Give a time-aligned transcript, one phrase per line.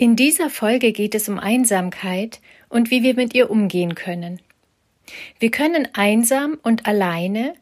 [0.00, 4.40] In dieser Folge geht es um Einsamkeit und wie wir mit ihr umgehen können.
[5.38, 7.52] Wir können einsam und alleine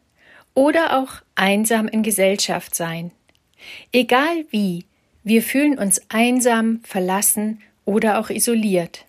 [0.54, 3.10] oder auch einsam in Gesellschaft sein.
[3.90, 4.84] Egal wie,
[5.24, 9.04] wir fühlen uns einsam, verlassen oder auch isoliert.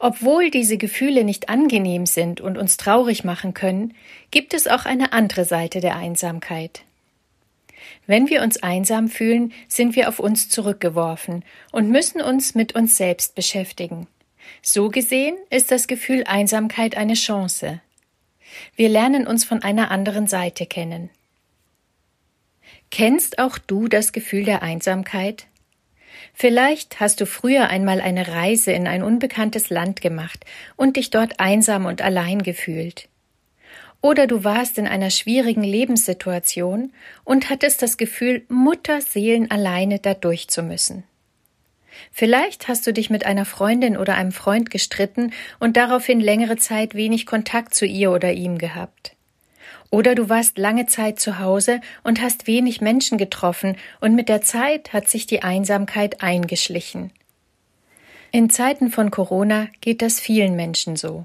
[0.00, 3.94] Obwohl diese Gefühle nicht angenehm sind und uns traurig machen können,
[4.32, 6.82] gibt es auch eine andere Seite der Einsamkeit.
[8.06, 12.96] Wenn wir uns einsam fühlen, sind wir auf uns zurückgeworfen und müssen uns mit uns
[12.96, 14.06] selbst beschäftigen.
[14.62, 17.80] So gesehen ist das Gefühl Einsamkeit eine Chance.
[18.74, 21.10] Wir lernen uns von einer anderen Seite kennen.
[22.90, 25.46] Kennst auch du das Gefühl der Einsamkeit?
[26.32, 30.44] Vielleicht hast du früher einmal eine Reise in ein unbekanntes Land gemacht
[30.76, 33.08] und dich dort einsam und allein gefühlt.
[34.00, 36.92] Oder du warst in einer schwierigen Lebenssituation
[37.24, 41.04] und hattest das Gefühl, Mutterseelen alleine da durch zu müssen.
[42.12, 46.94] Vielleicht hast du dich mit einer Freundin oder einem Freund gestritten und daraufhin längere Zeit
[46.94, 49.16] wenig Kontakt zu ihr oder ihm gehabt.
[49.90, 54.42] Oder du warst lange Zeit zu Hause und hast wenig Menschen getroffen und mit der
[54.42, 57.12] Zeit hat sich die Einsamkeit eingeschlichen.
[58.32, 61.24] In Zeiten von Corona geht das vielen Menschen so.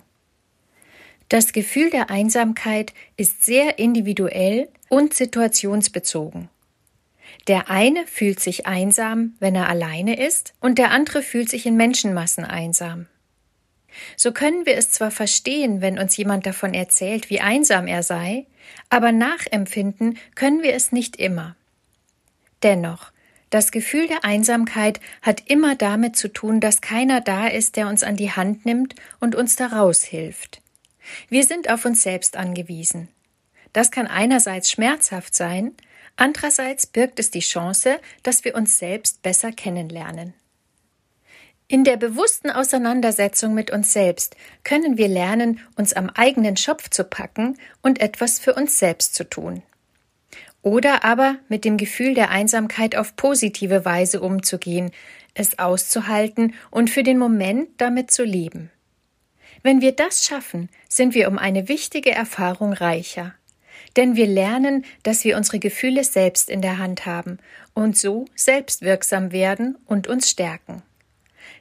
[1.32, 6.50] Das Gefühl der Einsamkeit ist sehr individuell und situationsbezogen.
[7.48, 11.78] Der eine fühlt sich einsam, wenn er alleine ist, und der andere fühlt sich in
[11.78, 13.08] Menschenmassen einsam.
[14.18, 18.46] So können wir es zwar verstehen, wenn uns jemand davon erzählt, wie einsam er sei,
[18.90, 21.56] aber nachempfinden können wir es nicht immer.
[22.62, 23.14] Dennoch,
[23.50, 28.04] das Gefühl der Einsamkeit hat immer damit zu tun, dass keiner da ist, der uns
[28.04, 30.62] an die Hand nimmt und uns daraus hilft.
[31.30, 33.08] Wir sind auf uns selbst angewiesen.
[33.74, 35.74] Das kann einerseits schmerzhaft sein,
[36.16, 40.34] andererseits birgt es die Chance, dass wir uns selbst besser kennenlernen.
[41.68, 44.36] In der bewussten Auseinandersetzung mit uns selbst
[44.66, 49.24] können wir lernen, uns am eigenen Schopf zu packen und etwas für uns selbst zu
[49.24, 49.64] tun.
[50.64, 54.92] Oder aber mit dem Gefühl der Einsamkeit auf positive Weise umzugehen,
[55.34, 58.70] es auszuhalten und für den Moment damit zu leben.
[59.64, 63.36] Wenn wir das schaffen, sind wir um eine wichtige Erfahrung reicher.
[63.96, 67.40] Denn wir lernen, dass wir unsere Gefühle selbst in der Hand haben
[67.74, 70.82] und so selbstwirksam werden und uns stärken.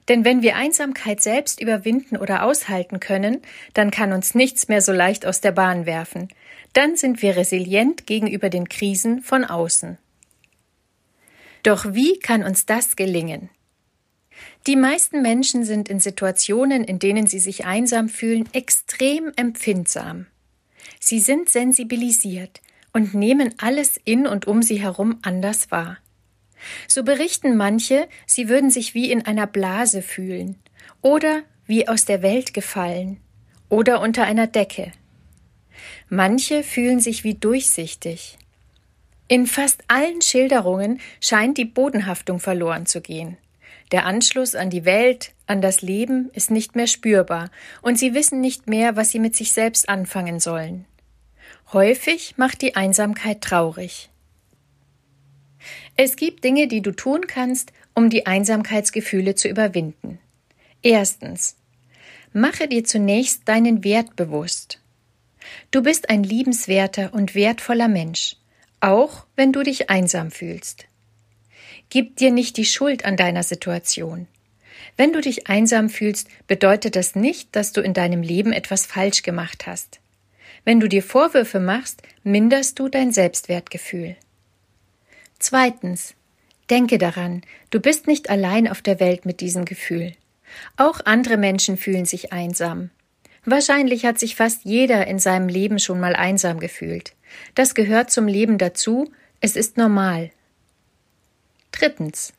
[0.08, 3.42] Denn wenn wir Einsamkeit selbst überwinden oder aushalten können,
[3.74, 6.28] dann kann uns nichts mehr so leicht aus der Bahn werfen.
[6.72, 9.98] Dann sind wir resilient gegenüber den Krisen von außen.
[11.62, 13.50] Doch wie kann uns das gelingen?
[14.66, 20.26] Die meisten Menschen sind in Situationen, in denen sie sich einsam fühlen, extrem empfindsam.
[20.98, 22.60] Sie sind sensibilisiert
[22.93, 25.98] und nehmen alles in und um sie herum anders wahr.
[26.87, 30.56] So berichten manche, sie würden sich wie in einer Blase fühlen
[31.00, 33.19] oder wie aus der Welt gefallen
[33.71, 34.92] oder unter einer Decke.
[36.10, 38.37] Manche fühlen sich wie durchsichtig.
[39.28, 43.38] In fast allen Schilderungen scheint die Bodenhaftung verloren zu gehen.
[43.92, 47.50] Der Anschluss an die Welt, an das Leben ist nicht mehr spürbar,
[47.82, 50.84] und sie wissen nicht mehr, was sie mit sich selbst anfangen sollen.
[51.72, 54.10] Häufig macht die Einsamkeit traurig.
[55.97, 60.19] Es gibt Dinge, die du tun kannst, um die Einsamkeitsgefühle zu überwinden.
[60.82, 61.56] Erstens.
[62.32, 64.80] Mache dir zunächst deinen Wert bewusst.
[65.70, 68.36] Du bist ein liebenswerter und wertvoller Mensch,
[68.80, 70.86] auch wenn du dich einsam fühlst.
[71.91, 74.28] Gib dir nicht die Schuld an deiner Situation.
[74.97, 79.22] Wenn du dich einsam fühlst, bedeutet das nicht, dass du in deinem Leben etwas falsch
[79.22, 80.01] gemacht hast.
[80.65, 84.16] Wenn du dir Vorwürfe machst, minderst du dein Selbstwertgefühl.
[85.39, 86.15] Zweitens.
[86.69, 90.13] Denke daran, du bist nicht allein auf der Welt mit diesem Gefühl.
[90.77, 92.91] Auch andere Menschen fühlen sich einsam.
[93.45, 97.15] Wahrscheinlich hat sich fast jeder in seinem Leben schon mal einsam gefühlt.
[97.57, 99.10] Das gehört zum Leben dazu,
[99.41, 100.31] es ist normal.
[101.80, 102.34] Drittens.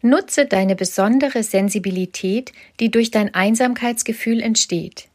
[0.00, 5.08] Nutze deine besondere Sensibilität, die durch dein Einsamkeitsgefühl entsteht.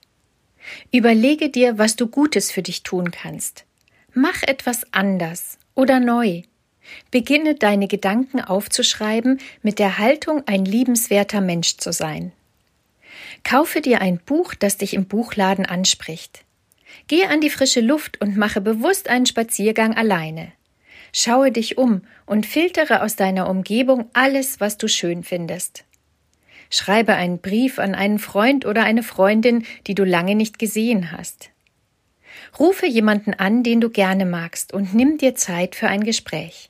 [0.92, 3.66] Überlege dir, was du Gutes für dich tun kannst.
[4.14, 6.44] Mach etwas anders oder neu.
[7.10, 12.34] Beginne deine Gedanken aufzuschreiben mit der Haltung, ein liebenswerter Mensch zu sein.
[13.44, 16.44] Kaufe dir ein Buch, das dich im Buchladen anspricht.
[17.08, 20.52] Gehe an die frische Luft und mache bewusst einen Spaziergang alleine.
[21.14, 25.84] Schaue dich um und filtere aus deiner Umgebung alles, was du schön findest.
[26.70, 31.50] Schreibe einen Brief an einen Freund oder eine Freundin, die du lange nicht gesehen hast.
[32.58, 36.70] Rufe jemanden an, den du gerne magst, und nimm dir Zeit für ein Gespräch.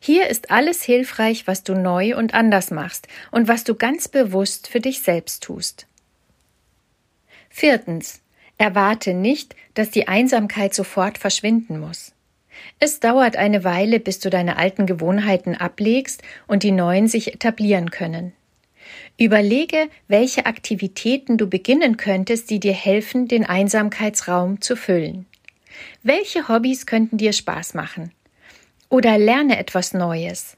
[0.00, 4.68] Hier ist alles hilfreich, was du neu und anders machst und was du ganz bewusst
[4.68, 5.86] für dich selbst tust.
[7.48, 8.20] Viertens.
[8.60, 12.12] Erwarte nicht, dass die Einsamkeit sofort verschwinden muss.
[12.78, 17.90] Es dauert eine Weile, bis du deine alten Gewohnheiten ablegst und die neuen sich etablieren
[17.90, 18.32] können.
[19.18, 25.26] Überlege, welche Aktivitäten du beginnen könntest, die dir helfen, den Einsamkeitsraum zu füllen.
[26.02, 28.12] Welche Hobbys könnten dir Spaß machen?
[28.88, 30.56] Oder lerne etwas Neues.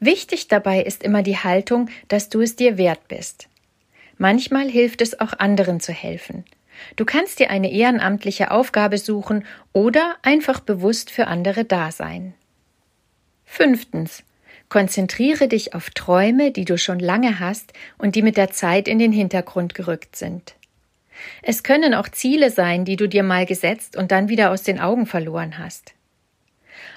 [0.00, 3.48] Wichtig dabei ist immer die Haltung, dass du es dir wert bist.
[4.18, 6.44] Manchmal hilft es auch anderen zu helfen.
[6.96, 12.34] Du kannst dir eine ehrenamtliche Aufgabe suchen oder einfach bewusst für andere da sein.
[13.44, 14.22] Fünftens.
[14.68, 18.98] Konzentriere dich auf Träume, die du schon lange hast und die mit der Zeit in
[18.98, 20.54] den Hintergrund gerückt sind.
[21.42, 24.80] Es können auch Ziele sein, die du dir mal gesetzt und dann wieder aus den
[24.80, 25.94] Augen verloren hast.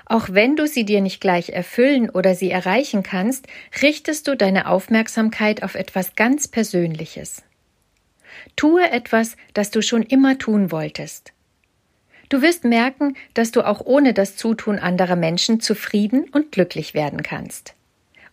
[0.06, 3.48] Auch wenn du sie dir nicht gleich erfüllen oder sie erreichen kannst,
[3.81, 7.44] richtest du deine Aufmerksamkeit auf etwas ganz Persönliches.
[8.56, 11.33] Tue etwas, das du schon immer tun wolltest.
[12.30, 17.24] Du wirst merken, dass du auch ohne das Zutun anderer Menschen zufrieden und glücklich werden
[17.24, 17.74] kannst.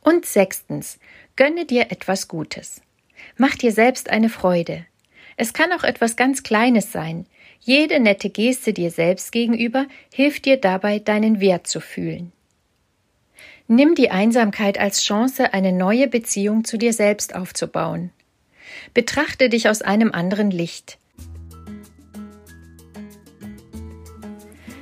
[0.03, 0.99] Und sechstens,
[1.35, 2.83] gönne dir etwas Gutes.
[3.39, 4.85] Mach dir selbst eine Freude.
[5.37, 7.27] Es kann auch etwas ganz Kleines sein.
[7.61, 12.33] Jede nette Geste dir selbst gegenüber hilft dir dabei, deinen Wert zu fühlen.
[13.69, 18.11] Nimm die Einsamkeit als Chance, eine neue Beziehung zu dir selbst aufzubauen.
[18.95, 20.99] Betrachte dich aus einem anderen Licht.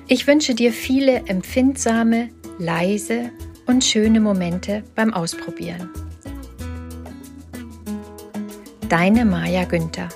[0.06, 3.30] Ich wünsche dir viele empfindsame, leise
[3.66, 5.88] und schöne Momente beim Ausprobieren.
[8.88, 10.08] Deine Maja Günther